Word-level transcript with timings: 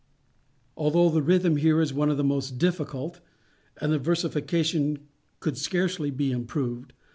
_Although 0.75 1.09
the 1.11 1.21
rhythm 1.21 1.57
here 1.57 1.79
is 1.79 1.93
one 1.93 2.09
of 2.09 2.17
the 2.17 2.23
most 2.23 2.57
difficult, 2.57 3.19
the 3.79 3.99
versification 3.99 4.97
could 5.39 5.59
scarcely 5.59 6.09
be 6.09 6.31
improved. 6.31 6.93